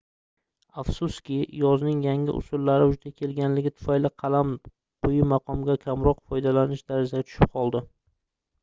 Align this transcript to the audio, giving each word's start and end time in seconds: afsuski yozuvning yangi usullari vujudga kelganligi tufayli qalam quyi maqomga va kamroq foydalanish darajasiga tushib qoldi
afsuski 0.83 1.35
yozuvning 1.63 1.99
yangi 2.07 2.35
usullari 2.39 2.87
vujudga 2.87 3.13
kelganligi 3.19 3.73
tufayli 3.77 4.13
qalam 4.25 4.57
quyi 4.71 5.21
maqomga 5.37 5.71
va 5.75 5.81
kamroq 5.87 6.27
foydalanish 6.33 6.87
darajasiga 6.91 7.25
tushib 7.31 7.57
qoldi 7.59 7.87